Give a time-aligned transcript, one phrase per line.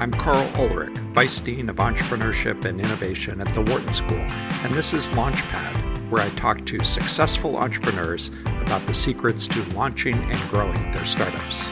[0.00, 4.92] I'm Karl Ulrich, Vice Dean of Entrepreneurship and Innovation at the Wharton School, and this
[4.92, 10.90] is Launchpad, where I talk to successful entrepreneurs about the secrets to launching and growing
[10.90, 11.64] their startups.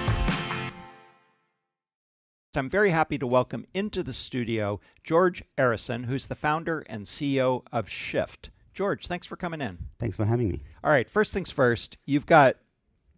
[2.55, 7.65] I'm very happy to welcome into the studio George Arison, who's the founder and CEO
[7.73, 8.51] of Shift.
[8.73, 9.79] George, thanks for coming in.
[9.99, 10.63] Thanks for having me.
[10.85, 12.55] All right, first things first, you've got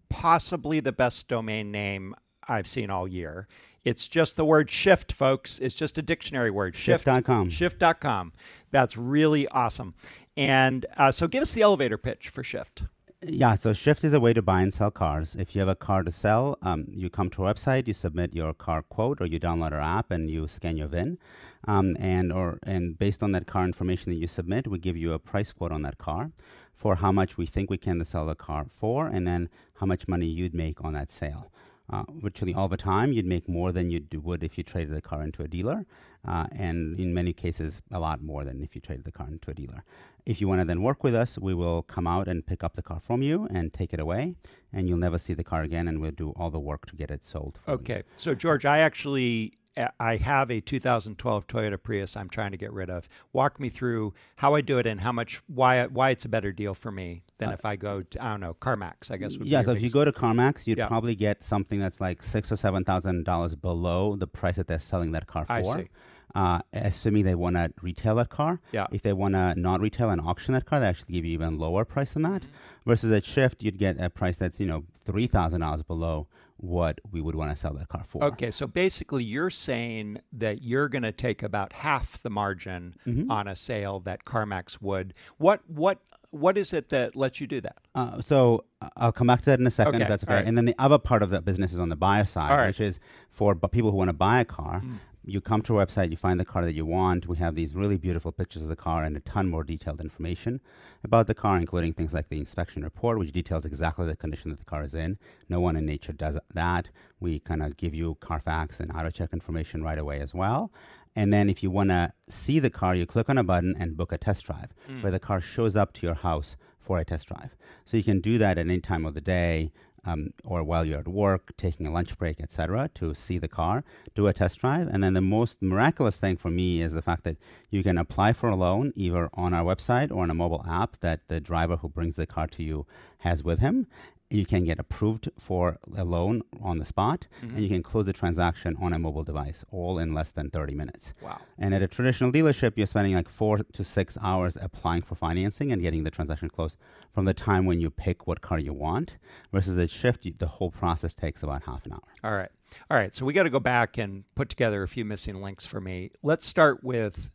[0.09, 2.15] possibly the best domain name
[2.49, 3.49] I've seen all year.
[3.85, 5.59] It's just the word shift, folks.
[5.59, 6.75] It's just a dictionary word.
[6.75, 7.05] Shift.
[7.05, 7.51] Shift.com.
[7.51, 8.33] Shift.com.
[8.71, 9.95] That's really awesome.
[10.37, 12.85] And uh, so give us the elevator pitch for Shift.
[13.27, 15.35] Yeah, so Shift is a way to buy and sell cars.
[15.39, 18.35] If you have a car to sell, um, you come to our website, you submit
[18.35, 21.19] your car quote, or you download our app and you scan your VIN,
[21.67, 25.15] um, and or and based on that car information that you submit, we give you
[25.15, 26.33] a price quote on that car
[26.75, 30.07] for how much we think we can sell the car for, and then how much
[30.07, 31.51] money you'd make on that sale.
[31.93, 35.03] Uh, virtually all the time, you'd make more than you would if you traded the
[35.03, 35.85] car into a dealer,
[36.27, 39.51] uh, and in many cases, a lot more than if you traded the car into
[39.51, 39.85] a dealer.
[40.25, 42.75] If you want to then work with us, we will come out and pick up
[42.75, 44.35] the car from you and take it away,
[44.73, 47.11] and you'll never see the car again, and we'll do all the work to get
[47.11, 47.61] it sold.
[47.69, 48.03] okay, you.
[48.17, 49.53] so George, I actually
[49.99, 53.09] I have a 2012 Toyota Prius I'm trying to get rid of.
[53.33, 56.53] Walk me through how I do it and how much why why it's a better
[56.53, 59.11] deal for me than uh, if I go to I don't know CarMax.
[59.11, 59.63] I guess would yeah.
[59.63, 60.87] so if you go to CarMax, you'd yeah.
[60.87, 64.79] probably get something that's like six or seven thousand dollars below the price that they're
[64.79, 65.53] selling that car for.
[65.53, 65.89] I see.
[66.35, 68.61] Uh, assuming they want to retail that car.
[68.73, 68.89] Yeah.
[68.91, 71.59] If they want to not retail and auction that car, they actually give you even
[71.59, 72.43] lower price than that.
[72.43, 72.91] Mm-hmm.
[72.91, 76.29] Versus at Shift, you'd get a price that's you know three thousand dollars below
[76.65, 78.25] what we would want to sell that car for.
[78.25, 83.31] Okay, so basically you're saying that you're going to take about half the margin mm-hmm.
[83.31, 85.15] on a sale that CarMax would.
[85.37, 87.79] What what what is it that lets you do that?
[87.95, 90.05] Uh, so uh, I'll come back to that in a second, okay.
[90.05, 90.35] if that's okay.
[90.35, 90.45] Right.
[90.45, 92.67] And then the other part of that business is on the buyer side, right.
[92.67, 92.99] which is
[93.31, 94.81] for people who want to buy a car.
[94.85, 97.27] Mm you come to our website, you find the car that you want.
[97.27, 100.61] We have these really beautiful pictures of the car and a ton more detailed information
[101.03, 104.59] about the car, including things like the inspection report, which details exactly the condition that
[104.59, 105.19] the car is in.
[105.49, 106.91] No one in nature does that.
[107.21, 110.71] We kind of give you Carfax and AutoCheck information right away as well.
[111.17, 113.97] And then if you want to see the car, you click on a button and
[113.97, 115.03] book a test drive, mm.
[115.03, 117.57] where the car shows up to your house for a test drive.
[117.85, 119.73] So you can do that at any time of the day
[120.05, 123.85] um, or while you're at work, taking a lunch break, etc., to see the car,
[124.15, 124.89] do a test drive.
[124.89, 127.37] And then the most miraculous thing for me is the fact that
[127.71, 130.99] you can apply for a loan either on our website or on a mobile app
[131.01, 132.87] that the driver who brings the car to you
[133.19, 133.87] has with him
[134.35, 137.55] you can get approved for a loan on the spot mm-hmm.
[137.55, 140.75] and you can close the transaction on a mobile device all in less than 30
[140.75, 145.03] minutes wow and at a traditional dealership you're spending like four to six hours applying
[145.03, 146.77] for financing and getting the transaction closed
[147.13, 149.17] from the time when you pick what car you want
[149.53, 152.51] versus at shift the whole process takes about half an hour all right
[152.91, 155.65] all right so we got to go back and put together a few missing links
[155.67, 157.31] for me let's start with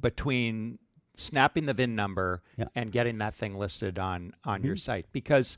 [0.00, 0.78] between
[1.16, 2.66] snapping the VIN number yeah.
[2.74, 4.66] and getting that thing listed on on mm-hmm.
[4.66, 5.56] your site because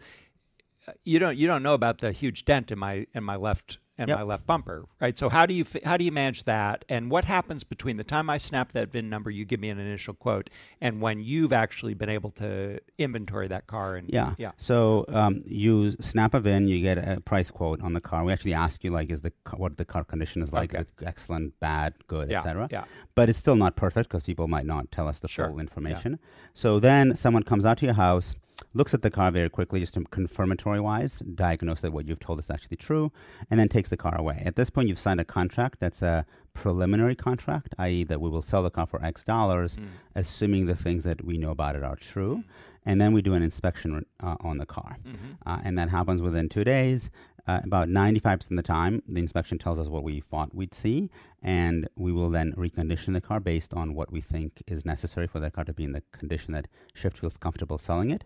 [1.04, 4.08] you don't you don't know about the huge dent in my in my left in
[4.08, 4.18] yep.
[4.18, 5.16] my left bumper, right?
[5.16, 6.84] So how do you how do you manage that?
[6.88, 9.78] And what happens between the time I snap that VIN number, you give me an
[9.78, 13.96] initial quote, and when you've actually been able to inventory that car?
[13.96, 14.52] And yeah, yeah.
[14.58, 18.24] So um, you snap a VIN, you get a price quote on the car.
[18.24, 20.74] We actually ask you like, is the what the car condition is like?
[20.74, 20.82] Okay.
[20.82, 22.68] Is it excellent, bad, good, yeah, etc.
[22.70, 22.84] Yeah.
[23.14, 25.48] But it's still not perfect because people might not tell us the sure.
[25.48, 26.12] full information.
[26.12, 26.28] Yeah.
[26.52, 28.36] So then someone comes out to your house
[28.76, 32.38] looks at the car very quickly, just to confirmatory wise, diagnose that what you've told
[32.38, 33.10] is actually true,
[33.50, 34.42] and then takes the car away.
[34.44, 38.42] At this point, you've signed a contract that's a preliminary contract, i.e., that we will
[38.42, 39.86] sell the car for X dollars, mm.
[40.14, 42.44] assuming the things that we know about it are true.
[42.84, 44.98] And then we do an inspection uh, on the car.
[45.04, 45.32] Mm-hmm.
[45.44, 47.10] Uh, and that happens within two days.
[47.46, 51.08] Uh, about 95% of the time, the inspection tells us what we thought we'd see,
[51.42, 55.38] and we will then recondition the car based on what we think is necessary for
[55.38, 58.24] that car to be in the condition that Shift feels comfortable selling it.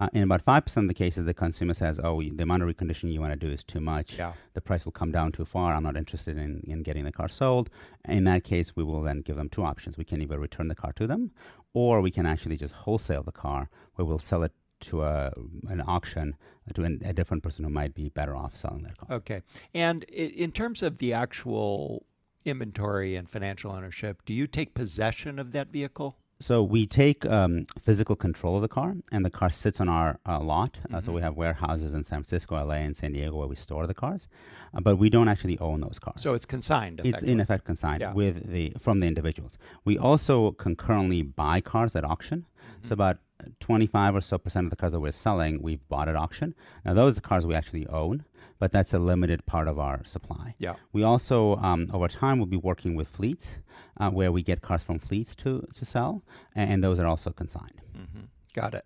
[0.00, 3.12] Uh, in about 5% of the cases, the consumer says, oh, the amount of reconditioning
[3.12, 4.18] you want to do is too much.
[4.18, 4.34] Yeah.
[4.54, 5.74] The price will come down too far.
[5.74, 7.70] I'm not interested in, in getting the car sold.
[8.08, 9.98] In that case, we will then give them two options.
[9.98, 11.32] We can either return the car to them,
[11.74, 15.32] or we can actually just wholesale the car, where we'll sell it to a,
[15.68, 16.36] an auction
[16.74, 19.16] to an, a different person who might be better off selling that car.
[19.16, 19.42] Okay.
[19.74, 22.06] And in terms of the actual
[22.44, 26.16] inventory and financial ownership, do you take possession of that vehicle?
[26.42, 30.18] So we take um, physical control of the car, and the car sits on our
[30.26, 30.78] uh, lot.
[30.84, 31.04] Uh, mm-hmm.
[31.04, 33.92] So we have warehouses in San Francisco, LA, and San Diego where we store the
[33.92, 34.26] cars,
[34.72, 36.22] uh, but we don't actually own those cars.
[36.22, 37.02] So it's consigned.
[37.04, 38.14] It's in effect consigned yeah.
[38.14, 39.58] with the from the individuals.
[39.84, 42.46] We also concurrently buy cars at auction.
[42.78, 42.88] Mm-hmm.
[42.88, 43.18] So about
[43.60, 46.54] 25 or so percent of the cars that we're selling, we've bought at auction.
[46.84, 48.24] Now, those are the cars we actually own
[48.60, 50.54] but that's a limited part of our supply.
[50.58, 50.74] Yeah.
[50.92, 53.58] We also, um, over time, will be working with fleets
[53.98, 56.22] uh, where we get cars from fleets to, to sell,
[56.54, 57.80] and, and those are also consigned.
[57.96, 58.24] Mm-hmm.
[58.54, 58.84] Got it.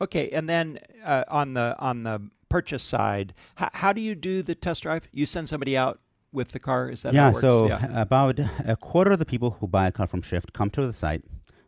[0.00, 4.42] Okay, and then uh, on the on the purchase side, h- how do you do
[4.42, 5.08] the test drive?
[5.12, 6.00] You send somebody out
[6.32, 6.88] with the car?
[6.88, 7.32] Is that yeah?
[7.32, 8.00] So yeah.
[8.00, 10.94] about a quarter of the people who buy a car from Shift come to the
[10.94, 11.24] site,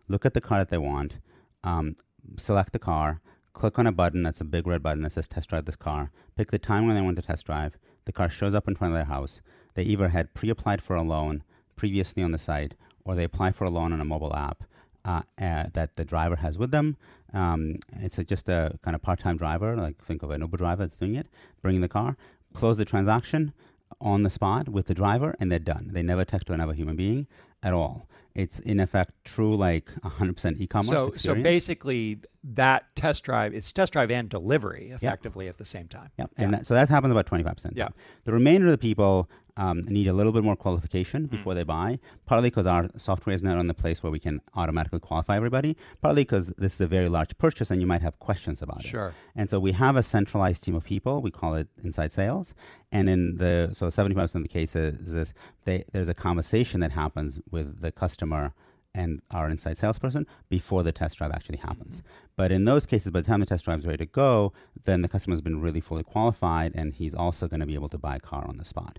[0.09, 1.19] look at the car that they want,
[1.65, 1.97] um,
[2.37, 3.21] select the car,
[3.53, 6.11] click on a button that's a big red button that says test drive this car,
[6.37, 7.77] pick the time when they want to test drive.
[8.05, 9.41] The car shows up in front of their house.
[9.75, 11.43] They either had pre-applied for a loan
[11.77, 14.65] previously on the site, or they apply for a loan on a mobile app
[15.05, 16.97] uh, uh, that the driver has with them.
[17.33, 20.85] Um, it's a, just a kind of part-time driver, like think of an Uber driver
[20.85, 21.27] that's doing it,
[21.63, 22.17] bringing the car,
[22.55, 23.53] close the transaction
[24.01, 25.91] on the spot with the driver, and they're done.
[25.93, 27.27] They never text to another human being
[27.63, 28.09] at all.
[28.35, 30.87] It's in effect true like 100% e-commerce.
[30.87, 31.23] So, experience.
[31.23, 35.55] so basically, that test drive it's test drive and delivery effectively yep.
[35.55, 36.11] at the same time.
[36.19, 36.31] Yep.
[36.37, 37.73] And that, so that happens about 25%.
[37.75, 37.89] Yeah.
[38.25, 41.31] The remainder of the people um, need a little bit more qualification mm.
[41.31, 44.41] before they buy, partly because our software is not on the place where we can
[44.55, 48.19] automatically qualify everybody, partly because this is a very large purchase and you might have
[48.21, 48.89] questions about sure.
[48.89, 49.11] it.
[49.11, 49.15] Sure.
[49.35, 51.21] And so we have a centralized team of people.
[51.21, 52.55] We call it inside sales.
[52.93, 55.35] And in the, so 75% of the cases, this,
[55.65, 58.55] they, there's a conversation that happens with the customer
[58.95, 61.97] and our inside salesperson before the test drive actually happens.
[61.97, 62.07] Mm-hmm.
[62.37, 64.53] But in those cases, by the time the test drive is ready to go,
[64.85, 67.89] then the customer has been really fully qualified and he's also going to be able
[67.91, 68.99] to buy a car on the spot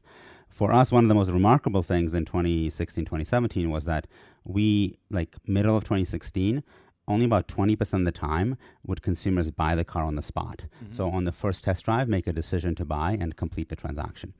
[0.49, 4.07] for us, one of the most remarkable things in 2016, 2017 was that
[4.43, 6.63] we, like middle of 2016,
[7.07, 10.65] only about 20% of the time would consumers buy the car on the spot.
[10.83, 10.95] Mm-hmm.
[10.95, 14.33] So on the first test drive, make a decision to buy and complete the transaction.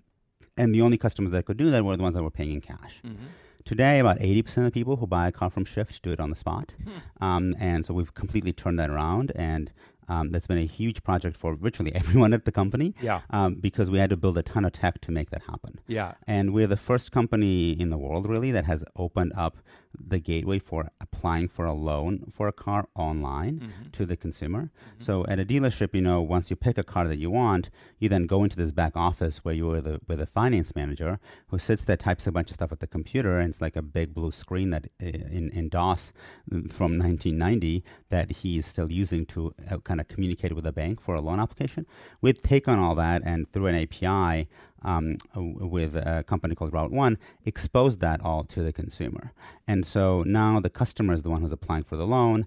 [0.58, 2.62] And the only customers that could do that were the ones that were paying in
[2.62, 3.02] cash.
[3.06, 3.26] Mm-hmm.
[3.66, 6.30] Today, about 80% of the people who buy a car from Shift do it on
[6.30, 6.72] the spot.
[6.84, 7.24] Hmm.
[7.24, 9.32] Um, and so we've completely turned that around.
[9.36, 9.72] And
[10.10, 12.94] um, that's been a huge project for virtually everyone at the company.
[13.02, 13.22] Yeah.
[13.30, 15.80] Um, because we had to build a ton of tech to make that happen.
[15.88, 16.16] Yeah.
[16.28, 19.58] And we're the first company in the world, really, that has opened up
[19.98, 23.90] the gateway for applying for a loan for a car online mm-hmm.
[23.92, 24.64] to the consumer.
[24.64, 25.04] Mm-hmm.
[25.04, 28.08] So at a dealership, you know, once you pick a car that you want, you
[28.10, 31.58] then go into this back office where you are the with a finance manager who
[31.58, 34.14] sits there, types a bunch of stuff at the computer, and it's like a big
[34.14, 36.14] blue screen that uh, in in DOS
[36.52, 41.02] mm, from 1990 that he's still using to uh, kind of communicate with a bank
[41.02, 41.86] for a loan application.
[42.22, 44.48] We'd take on all that and through an API
[44.84, 49.34] um, with a company called RouteOne, exposed that all to the consumer.
[49.68, 52.46] And so now the customer is the one who's applying for the loan.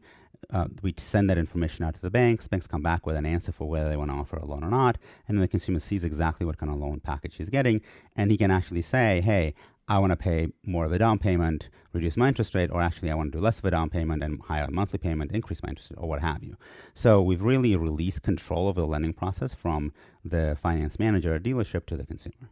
[0.50, 2.48] Uh, we send that information out to the banks.
[2.48, 4.70] Banks come back with an answer for whether they want to offer a loan or
[4.70, 4.98] not.
[5.26, 7.80] And then the consumer sees exactly what kind of loan package he's getting.
[8.16, 9.54] And he can actually say, hey,
[9.88, 13.10] I want to pay more of a down payment, reduce my interest rate, or actually
[13.10, 15.70] I want to do less of a down payment and higher monthly payment, increase my
[15.70, 16.56] interest rate, or what have you.
[16.94, 19.92] So we've really released control of the lending process from
[20.24, 22.48] the finance manager at dealership to the consumer.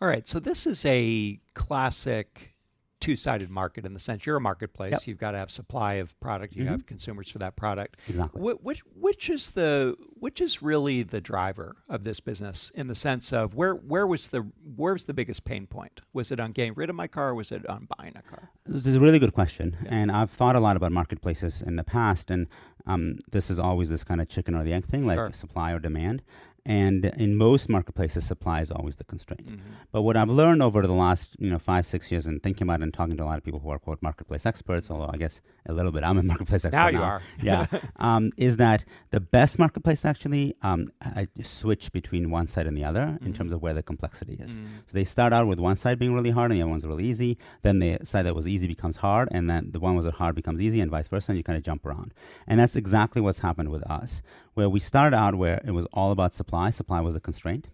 [0.00, 0.26] All right.
[0.26, 2.54] So this is a classic
[3.00, 4.92] two-sided market in the sense you're a marketplace.
[4.92, 5.00] Yep.
[5.06, 6.54] You've got to have supply of product.
[6.54, 6.72] You mm-hmm.
[6.72, 7.96] have consumers for that product.
[8.08, 8.40] Exactly.
[8.40, 12.94] Wh- which which is the which is really the driver of this business in the
[12.94, 16.00] sense of where where was the where was the biggest pain point?
[16.12, 17.30] Was it on getting rid of my car?
[17.30, 18.50] or Was it on buying a car?
[18.66, 19.88] This is a really good question, yeah.
[19.90, 22.46] and I've thought a lot about marketplaces in the past, and
[22.86, 25.32] um, this is always this kind of chicken or the egg thing, like sure.
[25.32, 26.22] supply or demand.
[26.66, 29.46] And in most marketplaces, supply is always the constraint.
[29.46, 29.70] Mm-hmm.
[29.92, 32.80] But what I've learned over the last, you know, five, six years and thinking about
[32.80, 35.16] it and talking to a lot of people who are quote marketplace experts, although I
[35.16, 36.76] guess a little bit I'm a marketplace expert.
[36.76, 37.22] Now you are.
[37.42, 37.66] yeah.
[37.96, 42.84] Um, is that the best marketplace actually um, I switch between one side and the
[42.84, 43.26] other mm-hmm.
[43.26, 44.52] in terms of where the complexity is.
[44.52, 44.76] Mm-hmm.
[44.86, 47.04] So they start out with one side being really hard and the other one's really
[47.04, 47.38] easy.
[47.62, 50.34] Then the side that was easy becomes hard, and then the one that was hard
[50.34, 52.12] becomes easy, and vice versa, and you kind of jump around.
[52.46, 54.22] And that's exactly what's happened with us
[54.54, 56.70] where we started out where it was all about supply.
[56.70, 57.68] Supply was a constraint.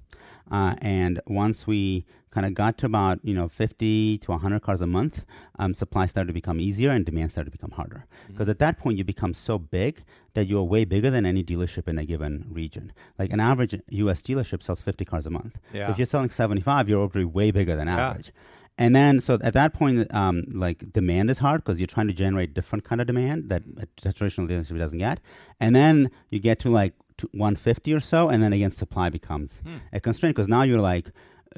[0.51, 4.83] Uh, and once we kind of got to about you know 50 to 100 cars
[4.83, 5.25] a month,
[5.59, 8.07] um, supply started to become easier and demand started to become harder.
[8.29, 8.51] Because mm-hmm.
[8.51, 10.03] at that point you become so big
[10.35, 12.93] that you're way bigger than any dealership in a given region.
[13.19, 14.21] Like an average U.S.
[14.21, 15.59] dealership sells 50 cars a month.
[15.73, 15.91] Yeah.
[15.91, 18.33] If you're selling 75, you're already way bigger than average.
[18.35, 18.43] Yeah.
[18.79, 22.13] And then, so at that point, um, like demand is hard because you're trying to
[22.13, 23.63] generate different kind of demand that
[24.05, 25.21] a traditional industry doesn't get.
[25.59, 26.93] And then you get to like
[27.33, 29.77] 150 or so, and then again, supply becomes hmm.
[29.93, 31.11] a constraint because now you're like,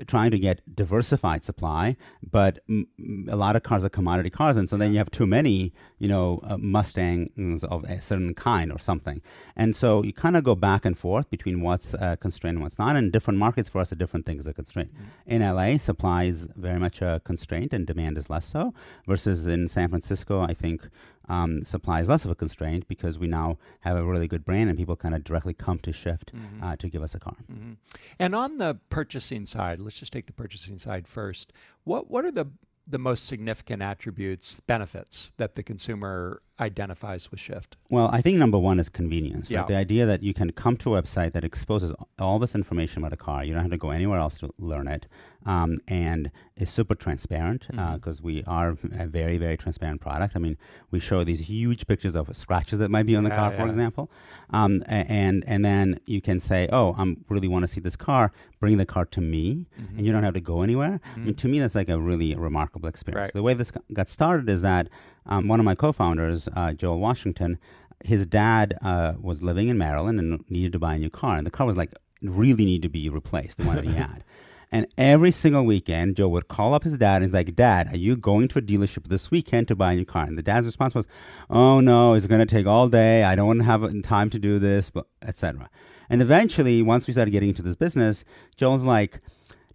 [0.07, 1.97] trying to get diversified supply,
[2.29, 2.87] but m-
[3.29, 6.09] a lot of cars are commodity cars, and so then you have too many, you
[6.09, 9.21] know, uh, Mustangs of a certain kind or something,
[9.57, 12.79] and so you kind of go back and forth between what's uh, constrained and what's
[12.79, 12.97] not.
[12.97, 14.91] And different markets for us are different things are constrained.
[14.93, 15.33] Mm-hmm.
[15.33, 18.75] In LA, supply is very much a constraint, and demand is less so.
[19.07, 20.89] Versus in San Francisco, I think
[21.29, 24.69] um, supply is less of a constraint because we now have a really good brand
[24.69, 26.63] and people kind of directly come to Shift mm-hmm.
[26.63, 27.37] uh, to give us a car.
[27.53, 27.73] Mm-hmm.
[28.19, 31.53] And on the purchasing side, let's just take the purchasing side first.
[31.85, 32.49] What what are the
[32.91, 37.77] the most significant attributes, benefits that the consumer identifies with Shift?
[37.91, 39.51] Well, I think number one is convenience.
[39.51, 39.61] Yeah.
[39.61, 39.69] Right?
[39.69, 43.13] The idea that you can come to a website that exposes all this information about
[43.13, 43.45] a car.
[43.45, 45.07] You don't have to go anywhere else to learn it,
[45.47, 48.11] um, and is super transparent because uh, mm-hmm.
[48.11, 50.35] uh, we are a very, very transparent product.
[50.35, 50.57] I mean,
[50.91, 53.63] we show these huge pictures of scratches that might be on the yeah, car, yeah.
[53.63, 54.11] for example,
[54.51, 58.33] um, and and then you can say, oh, I really want to see this car.
[58.61, 59.99] Bring the car to me, mm-hmm.
[59.99, 61.01] and you don't have to go anywhere.
[61.11, 61.21] Mm-hmm.
[61.21, 63.29] I mean, to me, that's like a really remarkable experience.
[63.29, 63.33] Right.
[63.33, 64.89] The way this got started is that
[65.29, 67.59] um, one of my co-founders, uh, Joel Washington,
[68.05, 71.47] his dad uh, was living in Maryland and needed to buy a new car, and
[71.47, 74.25] the car was like really need to be replaced, the one that he had.
[74.71, 77.97] And every single weekend, Joe would call up his dad and he's like, Dad, are
[77.97, 80.25] you going to a dealership this weekend to buy a new car?
[80.25, 81.07] And the dad's response was,
[81.49, 83.25] Oh no, it's going to take all day.
[83.25, 85.71] I don't have time to do this, but etc.
[86.11, 88.25] And eventually, once we started getting into this business,
[88.57, 89.21] Joel's like,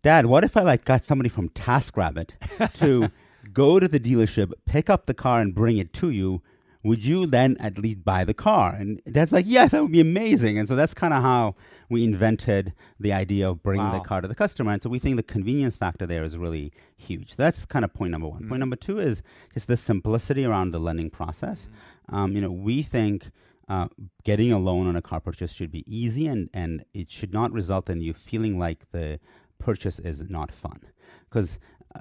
[0.04, 3.10] Dad, what if I like got somebody from TaskRabbit to
[3.54, 6.42] go to the dealership, pick up the car, and bring it to you,
[6.84, 8.76] would you then at least buy the car?
[8.76, 10.58] And that's like, yeah, that would be amazing.
[10.60, 11.56] And so that's kind of how
[11.90, 14.00] we invented the idea of bringing wow.
[14.00, 14.74] the car to the customer.
[14.74, 17.32] And so we think the convenience factor there is really huge.
[17.32, 18.42] So that's kind of point number one.
[18.42, 18.50] Mm-hmm.
[18.50, 19.22] Point number two is
[19.54, 21.70] just the simplicity around the lending process.
[22.10, 22.16] Mm-hmm.
[22.16, 23.32] Um, you know, we think.
[23.70, 23.88] Uh,
[24.26, 27.50] getting a loan on a car purchase should be easy and, and it should not
[27.54, 29.18] result in you feeling like the
[29.58, 30.82] purchase is not fun.
[31.30, 31.60] Because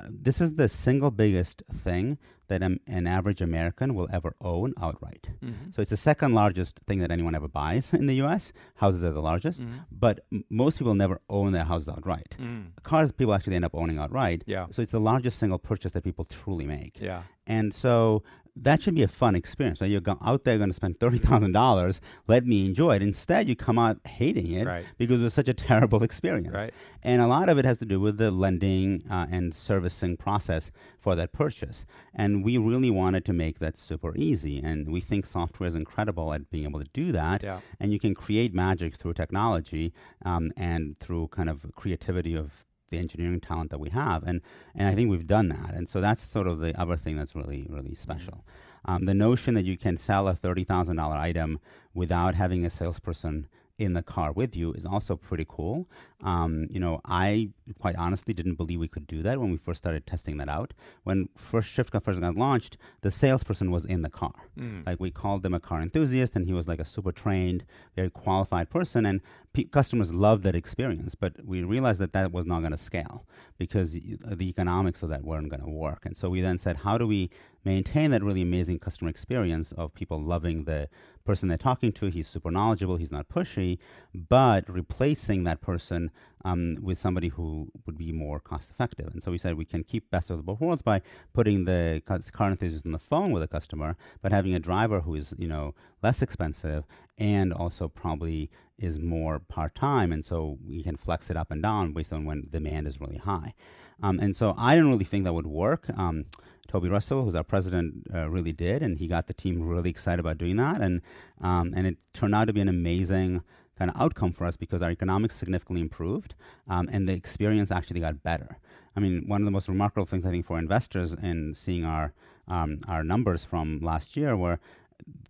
[0.08, 2.18] this is the single biggest thing
[2.48, 5.30] that an, an average American will ever own outright.
[5.42, 5.70] Mm-hmm.
[5.72, 8.52] So it's the second largest thing that anyone ever buys in the U.S.
[8.76, 9.78] Houses are the largest, mm-hmm.
[9.90, 12.36] but m- most people never own their houses outright.
[12.38, 12.72] Mm.
[12.82, 14.44] Cars people actually end up owning outright.
[14.46, 14.66] Yeah.
[14.70, 17.00] So it's the largest single purchase that people truly make.
[17.00, 17.22] Yeah.
[17.46, 18.22] And so
[18.54, 19.80] that should be a fun experience.
[19.80, 19.90] Right?
[19.90, 22.00] You're out there going to spend thirty thousand dollars.
[22.28, 23.02] Let me enjoy it.
[23.02, 24.84] Instead, you come out hating it right.
[24.98, 26.54] because it was such a terrible experience.
[26.54, 26.74] Right.
[27.02, 30.70] And a lot of it has to do with the lending uh, and servicing process
[30.98, 31.84] for that purchase.
[32.14, 34.58] And we really wanted to make that super easy.
[34.58, 37.42] And we think software is incredible at being able to do that.
[37.42, 37.60] Yeah.
[37.80, 39.92] And you can create magic through technology
[40.24, 44.40] um, and through kind of creativity of the engineering talent that we have, and
[44.76, 47.34] and I think we've done that, and so that's sort of the other thing that's
[47.34, 48.44] really really special.
[48.84, 51.58] Um, the notion that you can sell a thirty thousand dollar item
[51.92, 55.88] without having a salesperson in the car with you is also pretty cool.
[56.22, 59.78] Um, you know, I quite honestly didn't believe we could do that when we first
[59.78, 60.72] started testing that out.
[61.04, 64.34] When first Shift first got launched, the salesperson was in the car.
[64.58, 64.86] Mm.
[64.86, 67.64] Like we called them a car enthusiast, and he was like a super trained,
[67.96, 69.20] very qualified person, and
[69.52, 71.14] p- customers loved that experience.
[71.14, 73.24] But we realized that that was not going to scale
[73.58, 76.04] because the economics of that weren't going to work.
[76.04, 77.30] And so we then said, how do we
[77.64, 80.88] maintain that really amazing customer experience of people loving the
[81.24, 82.06] person they're talking to.
[82.06, 83.78] He's super knowledgeable, he's not pushy,
[84.14, 86.10] but replacing that person
[86.44, 89.08] um, with somebody who would be more cost effective.
[89.12, 91.02] And so we said we can keep best of both worlds by
[91.32, 92.02] putting the
[92.32, 95.48] car enthusiast on the phone with a customer, but having a driver who is you
[95.48, 96.84] know less expensive
[97.18, 101.62] and also probably is more part time, and so we can flex it up and
[101.62, 103.54] down based on when demand is really high.
[104.02, 105.86] Um, and so I didn't really think that would work.
[105.96, 106.24] Um,
[106.66, 110.18] Toby Russell, who's our president, uh, really did, and he got the team really excited
[110.18, 111.02] about doing that, and
[111.40, 113.42] um, and it turned out to be an amazing
[113.78, 116.34] kind of outcome for us because our economics significantly improved,
[116.68, 118.58] um, and the experience actually got better.
[118.96, 122.12] I mean, one of the most remarkable things I think for investors in seeing our
[122.48, 124.58] um, our numbers from last year were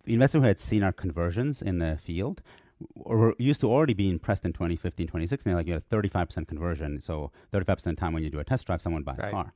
[0.05, 2.41] investors who had seen our conversions in the field
[2.95, 5.53] or used to already be impressed in 2015, 2016.
[5.53, 8.43] Like you had a 35% conversion, so 35% of the time when you do a
[8.43, 9.29] test drive, someone buys right.
[9.29, 9.53] a car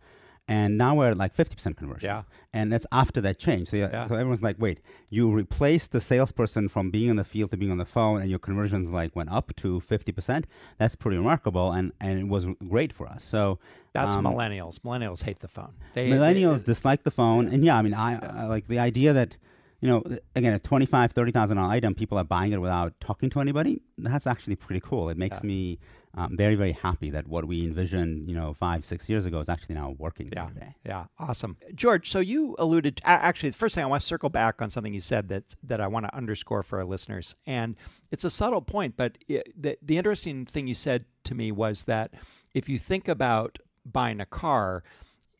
[0.47, 2.07] and now we're at like 50% conversion.
[2.07, 2.23] Yeah.
[2.53, 3.69] And that's after that change.
[3.69, 4.07] So, yeah.
[4.07, 7.71] so everyone's like, wait, you replaced the salesperson from being in the field to being
[7.71, 10.45] on the phone and your conversions like went up to 50%.
[10.77, 11.73] That's pretty remarkable.
[11.73, 13.25] And, and it was great for us.
[13.25, 13.59] So
[13.91, 14.79] that's um, millennials.
[14.79, 15.73] Millennials hate the phone.
[15.93, 17.47] They, millennials they, dislike the phone.
[17.47, 19.35] And yeah, I mean, I, I like the idea that,
[19.81, 20.01] you know,
[20.33, 23.81] again, a $25,000, $30,000 item, people are buying it without talking to anybody.
[23.97, 25.09] That's actually pretty cool.
[25.09, 25.47] It makes yeah.
[25.47, 25.79] me
[26.15, 29.49] I'm very, very happy that what we envisioned, you know, five, six years ago is
[29.49, 30.75] actually now working yeah, today.
[30.85, 31.57] Yeah, awesome.
[31.75, 34.69] George, so you alluded to, actually, the first thing I want to circle back on
[34.69, 37.35] something you said that, that I want to underscore for our listeners.
[37.45, 37.75] And
[38.09, 41.83] it's a subtle point, but it, the, the interesting thing you said to me was
[41.83, 42.13] that
[42.53, 44.83] if you think about buying a car,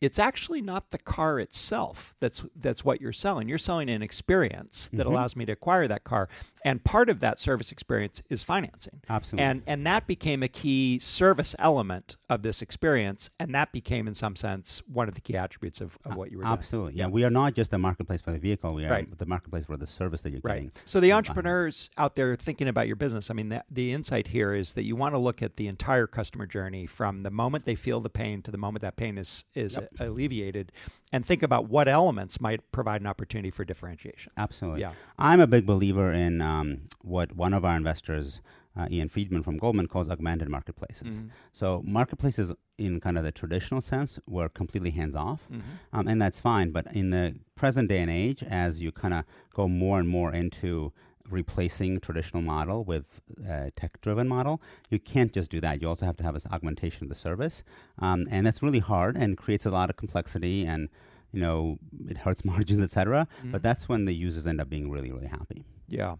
[0.00, 3.48] it's actually not the car itself that's that's what you're selling.
[3.48, 5.10] You're selling an experience that mm-hmm.
[5.10, 6.28] allows me to acquire that car,
[6.64, 9.00] and part of that service experience is financing.
[9.08, 14.06] Absolutely, and and that became a key service element of this experience, and that became,
[14.06, 16.52] in some sense, one of the key attributes of, of what you were doing.
[16.52, 16.98] Absolutely, doing.
[17.08, 17.12] yeah.
[17.12, 19.18] We are not just a marketplace for the vehicle; we are right.
[19.18, 20.54] the marketplace for the service that you're right.
[20.54, 20.72] getting.
[20.84, 24.54] So the entrepreneurs out there thinking about your business, I mean, the, the insight here
[24.54, 27.74] is that you want to look at the entire customer journey from the moment they
[27.74, 29.87] feel the pain to the moment that pain is is yep.
[29.98, 30.72] Alleviated
[31.12, 34.32] and think about what elements might provide an opportunity for differentiation.
[34.36, 34.80] Absolutely.
[34.80, 34.92] Yeah.
[35.18, 38.40] I'm a big believer in um, what one of our investors,
[38.76, 41.08] uh, Ian Friedman from Goldman, calls augmented marketplaces.
[41.08, 41.28] Mm-hmm.
[41.52, 45.60] So, marketplaces in kind of the traditional sense were completely hands off, mm-hmm.
[45.92, 46.70] um, and that's fine.
[46.70, 50.32] But in the present day and age, as you kind of go more and more
[50.32, 50.92] into
[51.30, 54.60] replacing traditional model with a tech-driven model.
[54.90, 55.80] You can't just do that.
[55.80, 57.62] You also have to have this augmentation of the service,
[57.98, 60.88] um, and that's really hard and creates a lot of complexity and
[61.32, 63.26] you know it hurts margins, etc.
[63.38, 63.52] Mm-hmm.
[63.52, 65.64] But that's when the users end up being really, really happy.
[65.88, 66.16] Yeah.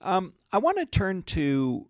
[0.00, 1.88] Um, I want to turn to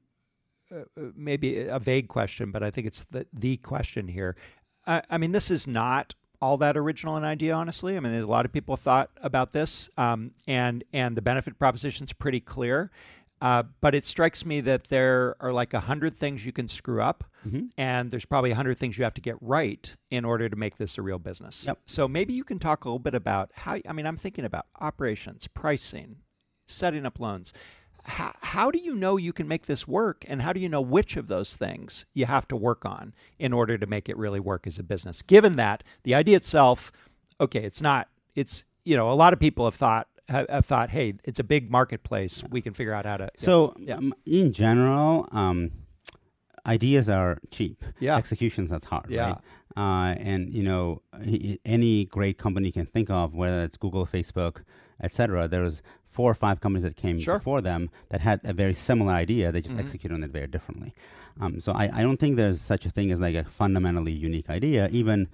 [0.72, 4.36] uh, uh, maybe a vague question, but I think it's the the question here.
[4.86, 7.96] I, I mean, this is not all that original an idea, honestly.
[7.96, 11.58] I mean, there's a lot of people thought about this, um, and and the benefit
[11.58, 12.90] proposition is pretty clear.
[13.42, 17.02] Uh, but it strikes me that there are like a hundred things you can screw
[17.02, 17.66] up, mm-hmm.
[17.76, 20.76] and there's probably a hundred things you have to get right in order to make
[20.76, 21.66] this a real business.
[21.66, 21.80] Yep.
[21.84, 23.78] So maybe you can talk a little bit about how.
[23.86, 26.16] I mean, I'm thinking about operations, pricing,
[26.66, 27.52] setting up loans
[28.06, 30.80] how, how do you know you can make this work and how do you know
[30.80, 34.40] which of those things you have to work on in order to make it really
[34.40, 35.22] work as a business?
[35.22, 36.92] Given that the idea itself
[37.40, 41.14] okay it's not it's you know a lot of people have thought have, thought hey
[41.24, 42.42] it's a big marketplace.
[42.50, 43.96] We can figure out how to so yeah.
[43.96, 45.70] um, in general um,
[46.66, 47.84] ideas are cheap.
[48.00, 48.16] Yeah.
[48.16, 49.26] Executions that's hard yeah.
[49.26, 49.38] right?
[49.76, 51.02] Uh, and you know
[51.64, 54.62] any great company can think of whether it's google facebook
[55.02, 55.82] etc there's
[56.16, 57.38] four or five companies that came sure.
[57.38, 59.52] before them that had a very similar idea.
[59.52, 59.80] They just mm-hmm.
[59.80, 60.94] executed on it very differently.
[61.38, 64.48] Um, so I, I don't think there's such a thing as like a fundamentally unique
[64.48, 65.28] idea, even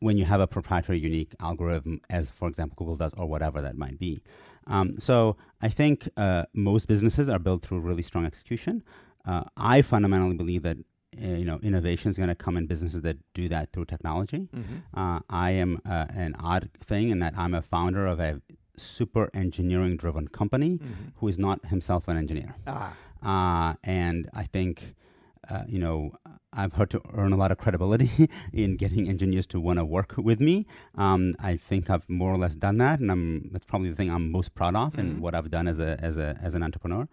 [0.00, 3.78] when you have a proprietary unique algorithm, as for example Google does, or whatever that
[3.78, 4.22] might be.
[4.66, 8.82] Um, so I think uh, most businesses are built through really strong execution.
[9.24, 10.76] Uh, I fundamentally believe that
[11.22, 14.48] uh, you know innovation is going to come in businesses that do that through technology.
[14.54, 14.76] Mm-hmm.
[15.00, 18.42] Uh, I am uh, an odd thing in that I'm a founder of a
[18.76, 21.08] super engineering driven company mm-hmm.
[21.16, 22.54] who is not himself an engineer.
[22.66, 22.94] Ah.
[23.22, 24.94] Uh, and I think,
[25.48, 26.12] uh, you know,
[26.52, 30.14] I've had to earn a lot of credibility in getting engineers to want to work
[30.16, 30.66] with me.
[30.94, 34.10] Um, I think I've more or less done that, and I'm, that's probably the thing
[34.10, 35.00] I'm most proud of mm-hmm.
[35.00, 37.08] in what I've done as a as a as an entrepreneur.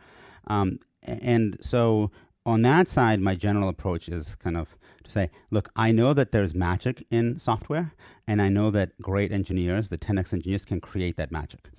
[0.48, 2.12] Um, and so
[2.46, 6.32] on that side, my general approach is kind of to say, look, I know that
[6.32, 7.94] there's magic in software,
[8.28, 11.70] and I know that great engineers, the 10x engineers, can create that magic.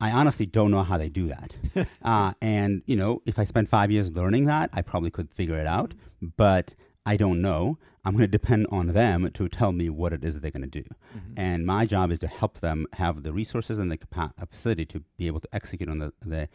[0.00, 1.54] I honestly don't know how they do that.
[2.02, 5.58] uh, and, you know, if I spent five years learning that, I probably could figure
[5.58, 7.78] it out, but I don't know.
[8.04, 10.62] I'm going to depend on them to tell me what it is that they're going
[10.62, 10.84] to do.
[10.84, 11.32] Mm-hmm.
[11.36, 15.26] And my job is to help them have the resources and the capacity to be
[15.26, 16.48] able to execute on the, the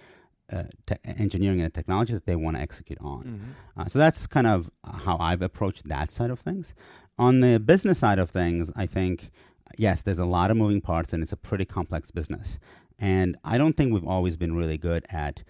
[0.54, 3.24] uh, te- engineering and the technology that they want to execute on.
[3.24, 3.82] Mm-hmm.
[3.82, 6.74] Uh, so that's kind of how I've approached that side of things.
[7.18, 9.32] On the business side of things, I think,
[9.78, 12.60] yes, there's a lot of moving parts and it's a pretty complex business.
[13.00, 15.44] And I don't think we've always been really good at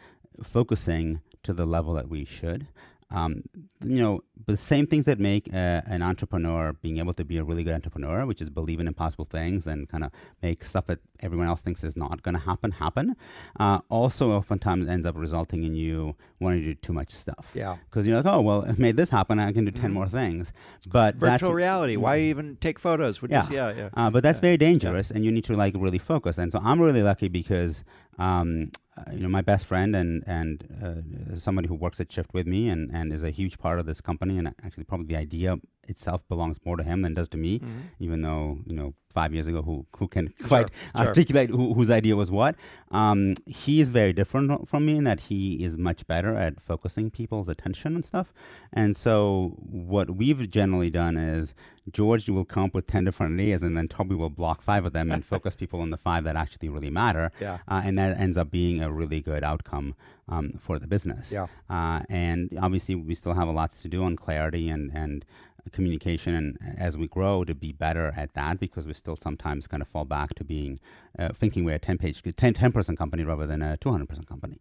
[0.44, 2.68] focusing to the level that we should.
[3.12, 3.44] Um,
[3.86, 7.44] you know, the same things that make uh, an entrepreneur being able to be a
[7.44, 11.00] really good entrepreneur, which is believe in impossible things and kind of make stuff that
[11.22, 13.16] everyone else thinks is not going to happen happen,
[13.60, 17.50] uh, also oftentimes ends up resulting in you wanting to do too much stuff.
[17.54, 17.78] Yeah.
[17.90, 19.94] Because you're like, oh, well, I made this happen, I can do 10 mm-hmm.
[19.94, 20.52] more things.
[20.92, 22.30] But virtual reality, why mm-hmm.
[22.30, 23.22] even take photos?
[23.30, 23.46] yeah.
[23.52, 23.90] yeah, yeah.
[23.94, 24.42] Uh, but that's yeah.
[24.42, 25.18] very dangerous, yeah.
[25.18, 26.38] and you need to like really focus.
[26.38, 27.84] And so I'm really lucky because
[28.18, 32.34] um, uh, you know, my best friend and and uh, somebody who works at Shift
[32.34, 34.33] with me and, and is a huge part of this company.
[34.38, 37.60] And actually, probably the idea itself belongs more to him than does to me.
[37.60, 37.80] Mm-hmm.
[38.00, 41.58] Even though you know, five years ago, who who can quite sure, articulate sure.
[41.58, 42.56] Who, whose idea was what.
[42.92, 47.10] Um, he is very different from me in that he is much better at focusing
[47.10, 48.34] people's attention and stuff.
[48.72, 51.54] And so, what we've generally done is
[51.92, 54.94] George will come up with 10 different ideas, and then Toby will block five of
[54.94, 57.32] them and focus people on the five that actually really matter.
[57.42, 57.60] Yeah.
[57.68, 59.96] Uh, and that ends up being a really good outcome
[60.30, 61.32] um, for the business.
[61.32, 61.48] Yeah.
[61.70, 65.26] Uh, and obviously, we still have a lot to do on clarity and, and
[65.72, 69.82] communication and as we grow to be better at that because we still sometimes kind
[69.82, 70.80] of fall back to being
[71.18, 74.60] uh, thinking we're a 10 page 10, 10% company rather than a 200% company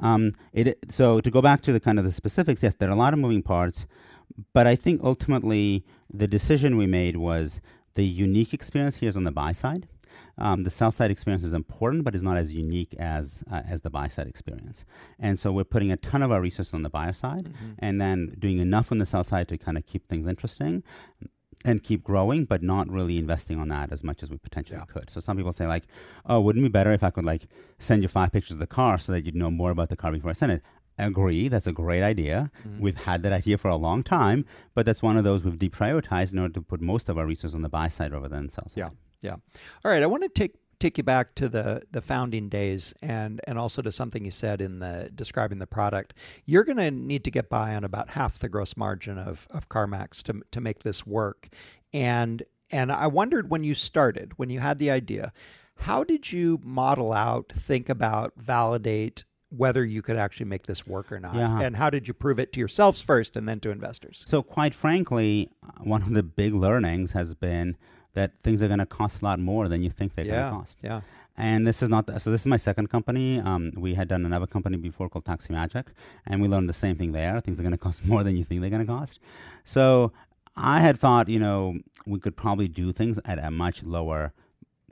[0.00, 2.92] um, it so to go back to the kind of the specifics yes there are
[2.92, 3.86] a lot of moving parts
[4.52, 7.60] but I think ultimately the decision we made was
[7.94, 9.88] the unique experience here is on the buy side.
[10.38, 13.82] Um, the sell side experience is important, but it's not as unique as uh, as
[13.82, 14.84] the buy side experience.
[15.18, 17.72] And so we're putting a ton of our resources on the buyer side, mm-hmm.
[17.78, 20.82] and then doing enough on the sell side to kind of keep things interesting
[21.64, 24.84] and keep growing, but not really investing on that as much as we potentially yeah.
[24.86, 25.10] could.
[25.10, 25.84] So some people say like,
[26.24, 27.48] "Oh, wouldn't it be better if I could like
[27.78, 30.12] send you five pictures of the car so that you'd know more about the car
[30.12, 30.62] before I send it?"
[30.98, 32.50] I agree, that's a great idea.
[32.66, 32.80] Mm-hmm.
[32.80, 36.32] We've had that idea for a long time, but that's one of those we've deprioritized
[36.32, 38.68] in order to put most of our resources on the buy side rather than sell
[38.68, 38.76] side.
[38.76, 39.36] Yeah, yeah.
[39.84, 43.40] All right, I want to take take you back to the the founding days and
[43.46, 46.14] and also to something you said in the describing the product.
[46.44, 49.68] You're going to need to get by on about half the gross margin of of
[49.68, 51.48] CarMax to to make this work.
[51.92, 55.32] And and I wondered when you started, when you had the idea,
[55.76, 61.10] how did you model out, think about, validate whether you could actually make this work
[61.10, 61.34] or not?
[61.34, 61.60] Yeah.
[61.60, 64.24] And how did you prove it to yourselves first and then to investors?
[64.28, 67.76] So, quite frankly, one of the big learnings has been
[68.18, 70.50] that things are going to cost a lot more than you think they're yeah, going
[70.50, 70.78] to cost.
[70.82, 71.00] Yeah.
[71.36, 72.32] And this is not the, so.
[72.32, 73.38] This is my second company.
[73.38, 75.86] Um, we had done another company before called Taxi Magic,
[76.26, 77.40] and we learned the same thing there.
[77.40, 79.20] Things are going to cost more than you think they're going to cost.
[79.64, 80.12] So
[80.56, 84.32] I had thought, you know, we could probably do things at a much lower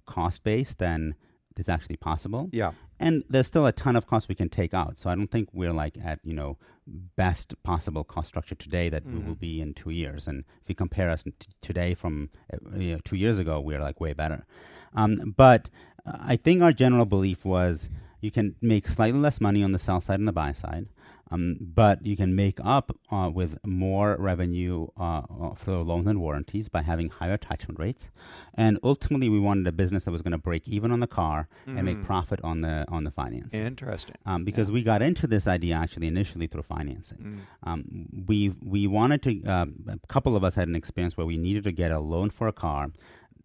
[0.07, 1.17] cost base than
[1.59, 2.49] is actually possible.
[2.53, 2.73] Yeah.
[2.99, 4.99] And there's still a ton of costs we can take out.
[4.99, 9.05] So I don't think we're like at, you know, best possible cost structure today that
[9.05, 9.13] mm-hmm.
[9.13, 9.41] we will mm-hmm.
[9.41, 10.27] be in two years.
[10.27, 13.81] And if you compare us t- today from uh, you know, two years ago, we're
[13.81, 14.47] like way better.
[14.95, 15.69] Um, but
[16.07, 17.91] uh, I think our general belief was
[18.21, 20.87] you can make slightly less money on the sell side and the buy side.
[21.31, 26.21] Um, but you can make up uh, with more revenue uh, uh, for loans and
[26.21, 28.09] warranties by having higher attachment rates.
[28.55, 31.49] And ultimately, we wanted a business that was going to break even on the car
[31.67, 31.77] mm.
[31.77, 32.05] and make mm.
[32.05, 33.53] profit on the on the finance.
[33.53, 34.17] Interesting.
[34.25, 34.75] Um, because yeah.
[34.75, 37.19] we got into this idea actually initially through financing.
[37.19, 37.69] Mm.
[37.69, 39.45] Um, we we wanted to.
[39.45, 42.31] Uh, a couple of us had an experience where we needed to get a loan
[42.31, 42.89] for a car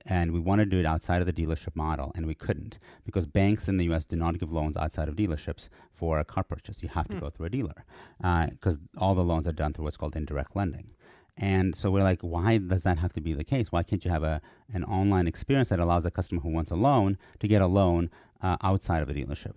[0.06, 3.26] and we wanted to do it outside of the dealership model, and we couldn't because
[3.26, 4.06] banks in the U.S.
[4.06, 6.82] do not give loans outside of dealerships for a car purchase.
[6.82, 7.20] You have to mm.
[7.22, 7.86] go through a dealer
[8.20, 10.92] because uh, all the loans are done through what's called indirect lending.
[11.38, 13.72] And so we're like, why does that have to be the case?
[13.72, 14.42] Why can't you have a
[14.74, 18.10] an online experience that allows a customer who wants a loan to get a loan
[18.42, 19.54] uh, outside of a dealership?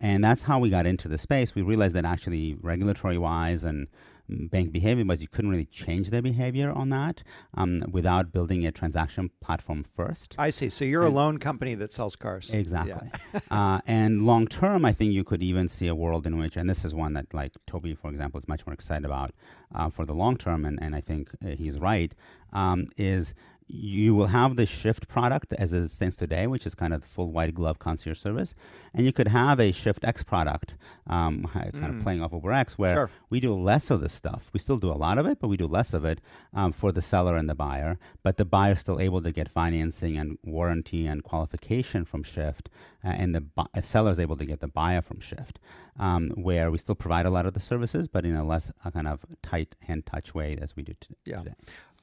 [0.00, 1.54] And that's how we got into the space.
[1.54, 3.88] We realized that actually, regulatory wise and
[4.28, 7.22] bank behavior was you couldn't really change their behavior on that
[7.54, 10.34] um, without building a transaction platform first.
[10.38, 10.68] I see.
[10.68, 12.52] So you're and a loan company that sells cars.
[12.52, 13.10] Exactly.
[13.32, 13.40] Yeah.
[13.50, 16.68] uh, and long term, I think you could even see a world in which, and
[16.68, 19.32] this is one that like Toby, for example, is much more excited about
[19.74, 22.14] uh, for the long term, and, and I think uh, he's right,
[22.52, 23.34] um, is
[23.68, 27.06] you will have the Shift product as it stands today, which is kind of the
[27.06, 28.54] full white glove concierge service,
[28.94, 30.74] and you could have a Shift X product,
[31.06, 31.96] um, kind mm.
[31.96, 33.10] of playing off Uber X, where sure.
[33.28, 34.48] we do less of this stuff.
[34.52, 36.20] We still do a lot of it, but we do less of it
[36.54, 37.98] um, for the seller and the buyer.
[38.22, 42.70] But the buyer is still able to get financing and warranty and qualification from Shift,
[43.04, 45.58] uh, and the bu- seller is able to get the buyer from Shift,
[45.98, 48.90] um, where we still provide a lot of the services, but in a less uh,
[48.90, 51.38] kind of tight hand touch way as we do t- yeah.
[51.38, 51.54] today.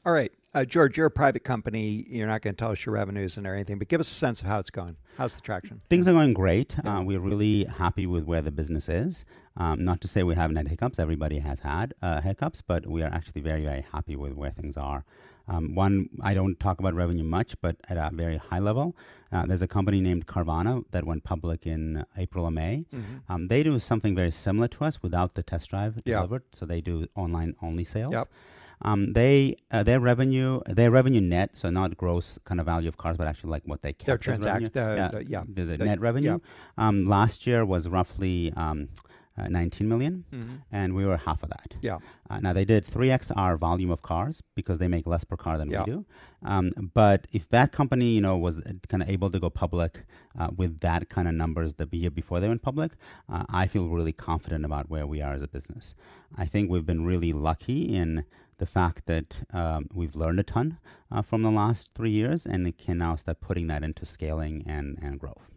[0.06, 2.06] All right, uh, George, you're a private company.
[2.08, 4.40] You're not going to tell us your revenues and everything, but give us a sense
[4.40, 4.98] of how it's going.
[5.18, 5.82] How's the traction?
[5.90, 6.76] Things are going great.
[6.86, 9.26] Uh, we're really happy with where the business is.
[9.58, 11.00] Um, not to say we haven't had hiccups.
[11.00, 14.78] Everybody has had uh, hiccups, but we are actually very, very happy with where things
[14.78, 15.06] are.
[15.48, 18.96] Um, one, I don't talk about revenue much, but at a very high level,
[19.32, 22.86] uh, there's a company named Carvana that went public in April or May.
[22.94, 23.32] Mm-hmm.
[23.32, 26.44] Um, they do something very similar to us without the test drive delivered.
[26.52, 28.12] So they do online only sales.
[28.12, 28.28] Yep.
[28.82, 32.98] Um, they uh, their revenue their revenue net, so not gross kind of value of
[32.98, 34.06] cars, but actually like what they capture.
[34.06, 36.40] Their transact, the, yeah, the, yeah, the, the, net revenue.
[36.78, 36.88] Yeah.
[36.88, 38.54] Um, last year was roughly.
[38.56, 38.90] Um,
[39.38, 40.56] uh, 19 million, mm-hmm.
[40.72, 41.74] and we were half of that.
[41.82, 41.98] Yeah.
[42.30, 45.58] Uh, now they did 3x our volume of cars because they make less per car
[45.58, 45.84] than yeah.
[45.84, 46.06] we do.
[46.44, 50.06] Um, but if that company, you know, was kind of able to go public
[50.40, 52.94] uh, with that kind of numbers the year before they went public,
[53.28, 55.96] uh, I feel really confident about where we are as a business.
[56.38, 58.24] I think we've been really lucky in
[58.58, 60.78] the fact that um, we've learned a ton
[61.12, 64.98] uh, from the last three years and can now start putting that into scaling and,
[65.02, 65.50] and growth.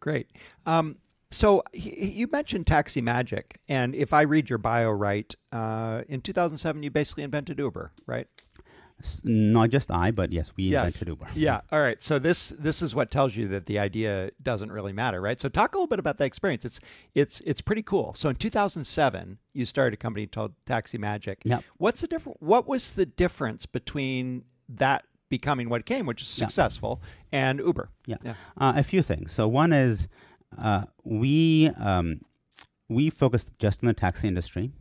[0.00, 0.28] Great.
[0.66, 0.96] Um,
[1.30, 6.82] so you mentioned Taxi Magic, and if I read your bio right, uh, in 2007
[6.82, 8.26] you basically invented Uber, right?
[9.22, 11.00] Not just I, but yes, we yes.
[11.00, 11.28] invented Uber.
[11.34, 11.60] Yeah.
[11.70, 12.02] All right.
[12.02, 15.40] So this this is what tells you that the idea doesn't really matter, right?
[15.40, 16.64] So talk a little bit about that experience.
[16.64, 16.80] It's
[17.14, 18.14] it's it's pretty cool.
[18.14, 21.42] So in 2007, you started a company called Taxi Magic.
[21.44, 21.60] Yeah.
[21.76, 22.42] What's the different?
[22.42, 27.00] What was the difference between that becoming what it came, which is successful,
[27.32, 27.50] yeah.
[27.50, 27.90] and Uber?
[28.06, 28.16] Yeah.
[28.24, 28.34] yeah.
[28.56, 29.32] Uh, a few things.
[29.32, 30.08] So one is
[30.56, 32.20] uh, we um,
[32.88, 34.72] we focused just on the taxi industry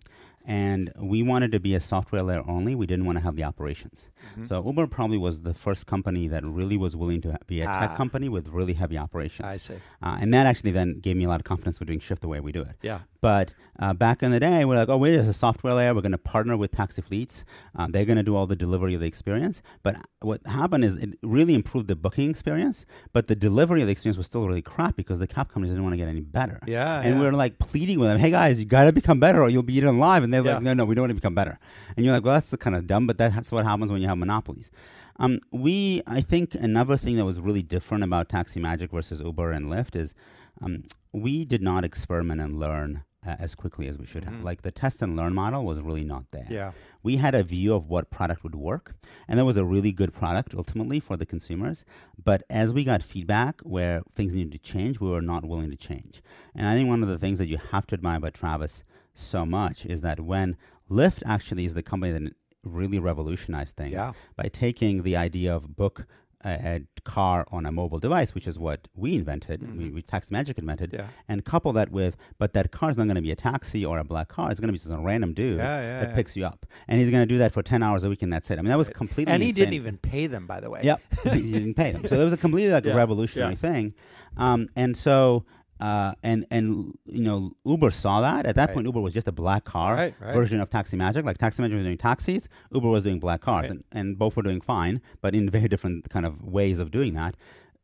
[0.47, 2.73] and we wanted to be a software layer only.
[2.73, 4.09] We didn't want to have the operations.
[4.31, 4.45] Mm-hmm.
[4.45, 7.79] So Uber probably was the first company that really was willing to be a ah.
[7.79, 9.45] tech company with really heavy operations.
[9.45, 9.75] I see.
[10.01, 12.29] Uh, and that actually then gave me a lot of confidence with doing Shift the
[12.29, 12.77] way we do it.
[12.81, 12.99] Yeah.
[13.19, 15.93] But uh, back in the day, we're like, oh, wait, there's a software layer.
[15.93, 17.45] We're going to partner with taxi fleets.
[17.75, 19.61] Uh, they're going to do all the delivery of the experience.
[19.83, 23.91] But what happened is it really improved the booking experience, but the delivery of the
[23.91, 26.59] experience was still really crap because the cab companies didn't want to get any better.
[26.65, 27.01] Yeah.
[27.01, 27.19] And yeah.
[27.19, 29.63] we were like pleading with them, hey guys, you got to become better or you'll
[29.63, 30.23] be eaten alive.
[30.23, 30.55] And they're yeah.
[30.55, 31.59] like, no, no, we don't want to become better.
[31.95, 34.17] And you're like, well, that's kind of dumb, but that's what happens when you have
[34.17, 34.71] monopolies.
[35.19, 39.51] Um, we, I think, another thing that was really different about Taxi Magic versus Uber
[39.51, 40.13] and Lyft is
[40.61, 44.33] um, we did not experiment and learn uh, as quickly as we should have.
[44.33, 44.45] Mm-hmm.
[44.45, 46.47] Like the test and learn model was really not there.
[46.49, 46.71] Yeah.
[47.03, 48.95] We had a view of what product would work,
[49.27, 51.85] and that was a really good product ultimately for the consumers.
[52.21, 55.77] But as we got feedback where things needed to change, we were not willing to
[55.77, 56.21] change.
[56.55, 58.83] And I think one of the things that you have to admire about Travis
[59.15, 60.57] so much is that when
[60.89, 64.13] Lyft actually is the company that really revolutionized things yeah.
[64.35, 66.05] by taking the idea of book
[66.43, 69.77] a, a, car on a mobile device, which is what we invented, mm-hmm.
[69.77, 71.07] we, we Taxi Magic invented, yeah.
[71.29, 73.97] and couple that with, but that car is not going to be a taxi or
[73.97, 74.51] a black car.
[74.51, 77.09] It's going to be some random dude yeah, yeah, that picks you up, and he's
[77.09, 78.59] going to do that for ten hours a week, and that's it.
[78.59, 79.33] I mean, that was completely.
[79.33, 79.63] And he insane.
[79.63, 80.81] didn't even pay them, by the way.
[80.83, 81.01] Yep,
[81.33, 82.05] he didn't pay them.
[82.05, 83.93] So it was a completely like revolutionary thing,
[84.35, 85.45] um, and so
[85.79, 88.73] uh, and and you know Uber saw that at that right.
[88.73, 90.33] point Uber was just a black car right, right.
[90.33, 91.25] version of Taxi Magic.
[91.25, 94.43] Like Taxi Magic was doing taxis, Uber was doing black cars, and, and both were
[94.43, 97.35] doing fine, but in very different kind of ways of doing that.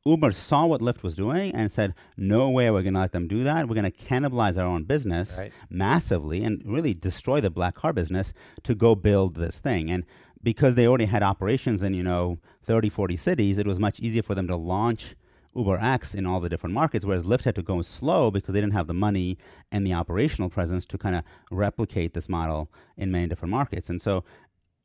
[0.05, 3.27] Uber saw what Lyft was doing and said, "No way, we're going to let them
[3.27, 3.69] do that.
[3.69, 8.33] We're going to cannibalize our own business massively and really destroy the black car business
[8.63, 10.03] to go build this thing." And
[10.41, 14.23] because they already had operations in you know 30, 40 cities, it was much easier
[14.23, 15.15] for them to launch
[15.55, 18.61] Uber X in all the different markets, whereas Lyft had to go slow because they
[18.61, 19.37] didn't have the money
[19.71, 23.89] and the operational presence to kind of replicate this model in many different markets.
[23.89, 24.23] And so,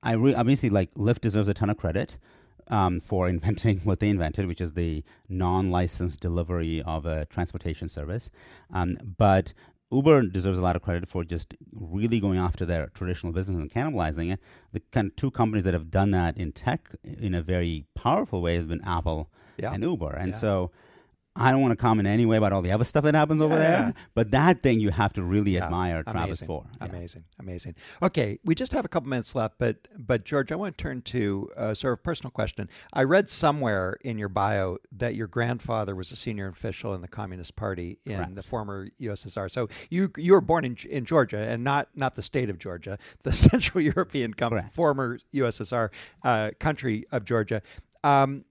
[0.02, 2.16] I re- obviously like Lyft deserves a ton of credit.
[2.70, 8.28] Um, for inventing what they invented, which is the non-licensed delivery of a transportation service.
[8.70, 9.54] Um, but
[9.90, 13.70] Uber deserves a lot of credit for just really going after their traditional business and
[13.70, 14.40] cannibalizing it.
[14.72, 18.42] The kind of two companies that have done that in tech in a very powerful
[18.42, 19.72] way have been Apple yeah.
[19.72, 20.12] and Uber.
[20.12, 20.38] And yeah.
[20.38, 20.70] so
[21.38, 23.78] I don't want to comment anyway about all the other stuff that happens over there,
[23.78, 23.92] yeah.
[24.14, 25.66] but that thing you have to really yeah.
[25.66, 26.66] admire Travis for.
[26.80, 26.88] Yeah.
[26.88, 27.76] Amazing, amazing.
[28.02, 31.02] Okay, we just have a couple minutes left, but but George, I want to turn
[31.02, 32.68] to a sort of personal question.
[32.92, 37.08] I read somewhere in your bio that your grandfather was a senior official in the
[37.08, 38.34] Communist Party in Correct.
[38.34, 39.48] the former USSR.
[39.50, 42.98] So you you were born in in Georgia and not not the state of Georgia,
[43.22, 45.90] the Central European com- former USSR
[46.24, 47.62] uh, country of Georgia.
[48.02, 48.44] Um,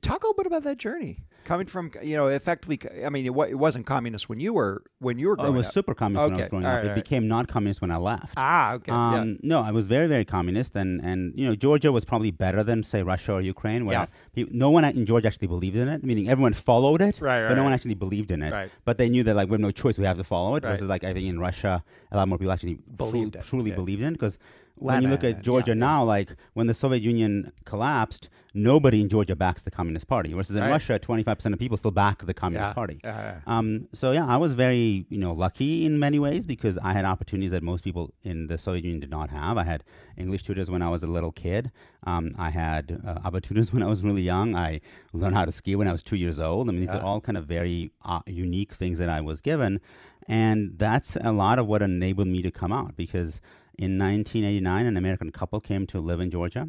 [0.00, 3.30] talk a little bit about that journey coming from you know effectively i mean it,
[3.48, 5.72] it wasn't communist when you were when you were growing oh, it was up.
[5.72, 6.32] super communist okay.
[6.32, 6.94] when i was growing all up right, it right.
[6.94, 9.34] became not communist when i left ah okay um, yeah.
[9.42, 12.82] no i was very very communist and and you know georgia was probably better than
[12.82, 14.06] say russia or ukraine where yeah.
[14.34, 17.48] people, no one in georgia actually believed in it meaning everyone followed it right, right
[17.48, 18.70] but no one actually believed in it right.
[18.84, 20.72] but they knew that like we have no choice we have to follow it right.
[20.72, 23.76] versus like i think in russia a lot more people actually believed tru- truly yeah.
[23.76, 24.38] believed in it because
[24.80, 29.08] when you look at Georgia yeah, now, like when the Soviet Union collapsed, nobody in
[29.08, 30.32] Georgia backs the Communist Party.
[30.32, 30.70] Versus in right.
[30.70, 32.72] Russia, twenty five percent of people still back the Communist yeah.
[32.74, 33.00] Party.
[33.02, 36.92] Yeah, um, so yeah, I was very you know lucky in many ways because I
[36.92, 39.56] had opportunities that most people in the Soviet Union did not have.
[39.56, 39.84] I had
[40.16, 41.70] English tutors when I was a little kid.
[42.04, 44.54] Um, I had uh, opportunities when I was really young.
[44.54, 44.80] I
[45.12, 46.68] learned how to ski when I was two years old.
[46.68, 49.80] I mean, these are all kind of very uh, unique things that I was given.
[50.28, 53.40] And that's a lot of what enabled me to come out because
[53.78, 56.68] in 1989, an American couple came to live in Georgia.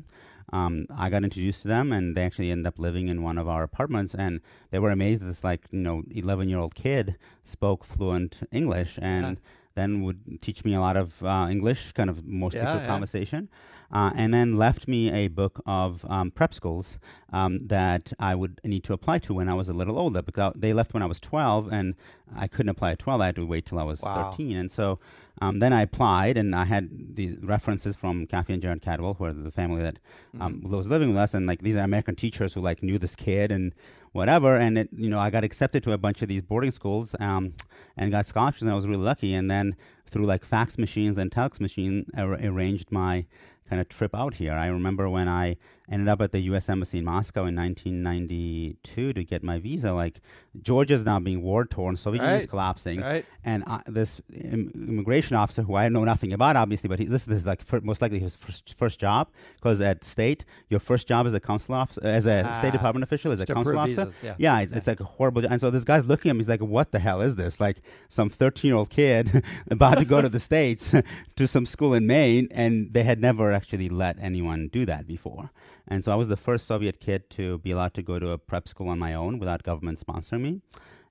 [0.52, 3.48] Um, I got introduced to them, and they actually ended up living in one of
[3.48, 4.14] our apartments.
[4.14, 8.42] And they were amazed that this, like, you know, 11 year old kid spoke fluent
[8.52, 9.36] English and uh-huh.
[9.76, 12.88] then would teach me a lot of uh, English, kind of mostly yeah, through yeah.
[12.88, 13.50] conversation
[13.92, 17.00] uh, and then left me a book of um, prep schools
[17.34, 20.54] um, that I would need to apply to when I was a little older because
[20.56, 21.96] they left when I was 12 and
[22.36, 23.22] I couldn't apply at 12.
[23.22, 24.32] I had to wait till I was wow.
[24.32, 24.56] 13.
[24.56, 25.00] And so
[25.41, 29.25] um, then I applied and I had these references from Kathy and Jared Cadwell, who
[29.25, 29.99] are the family that
[30.39, 30.75] um, mm-hmm.
[30.75, 31.34] was living with us.
[31.34, 33.73] And like these are American teachers who like knew this kid and
[34.12, 34.58] whatever.
[34.58, 37.54] And it, you know, I got accepted to a bunch of these boarding schools um,
[37.95, 39.34] and got scholarships and I was really lucky.
[39.34, 39.75] And then
[40.10, 43.25] through like fax machines and telex machine, ar- arranged my
[43.69, 44.54] kind of trip out here.
[44.54, 45.58] I remember when I
[45.89, 46.69] ended up at the U.S.
[46.69, 49.93] Embassy in Moscow in 1992 to get my visa.
[49.93, 50.19] Like
[50.62, 53.26] Georgia's now being war torn, Soviet Union is collapsing, right.
[53.44, 57.26] and I, this Im- immigration officer who I know nothing about, obviously, but he, this,
[57.26, 61.28] this is like most likely his first, first job because at state, your first job
[61.28, 64.24] as a consular officer, as a ah, State Department official, as a consular officer, visas,
[64.24, 64.78] yeah, yeah, it's, yeah.
[64.78, 65.46] it's, like a horrible.
[65.46, 67.60] And so this guy's looking at me, he's like, "What the hell is this?
[67.60, 70.94] Like some 13 year old kid about to go to the states
[71.36, 75.52] to some school in Maine, and they had never actually let anyone do that before."
[75.89, 78.38] And so I was the first Soviet kid to be allowed to go to a
[78.38, 80.62] prep school on my own without government sponsoring me.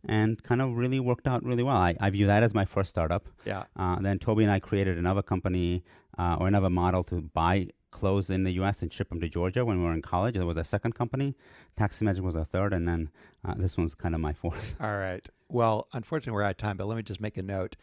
[0.04, 1.76] And kind of really worked out really well.
[1.76, 3.28] I, I view that as my first startup.
[3.44, 3.64] Yeah.
[3.76, 5.82] Uh, then Toby and I created another company
[6.16, 8.80] uh, or another model to buy clothes in the U.S.
[8.80, 10.34] and ship them to Georgia when we were in college.
[10.34, 11.34] There was a second company.
[11.76, 13.10] Taxi Magic was a third, and then
[13.44, 14.76] uh, this one's kind of my fourth.
[14.80, 15.26] All right.
[15.48, 17.76] Well, unfortunately, we're out of time, but let me just make a note.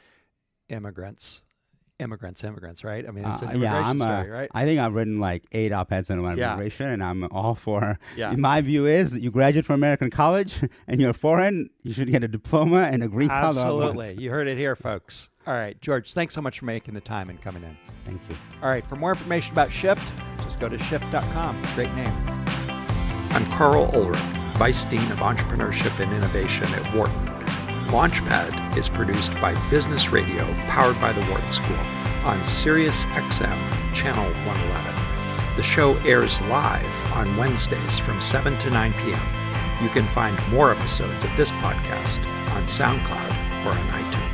[0.70, 1.44] Immigrants
[2.00, 3.08] immigrants, immigrants, right?
[3.08, 4.50] I mean, it's an uh, immigration yeah, I'm story, a, right?
[4.54, 6.54] I think I've written like eight op-eds on yeah.
[6.54, 8.00] immigration, and I'm all for.
[8.16, 8.32] Yeah.
[8.32, 12.24] My view is, you graduate from American college and you're a foreign, you should get
[12.24, 13.46] a diploma and a green card.
[13.48, 15.30] Absolutely, you heard it here, folks.
[15.46, 17.78] All right, George, thanks so much for making the time and coming in.
[18.06, 18.36] Thank you.
[18.62, 21.62] All right, for more information about Shift, just go to shift.com.
[21.76, 22.12] Great name.
[23.32, 24.20] I'm Karl Ulrich,
[24.58, 27.35] Vice Dean of Entrepreneurship and Innovation at Wharton.
[27.88, 31.78] Launchpad is produced by Business Radio, powered by the Wharton School,
[32.26, 35.56] on Sirius XM Channel 111.
[35.56, 39.84] The show airs live on Wednesdays from 7 to 9 p.m.
[39.84, 44.25] You can find more episodes of this podcast on SoundCloud or on iTunes.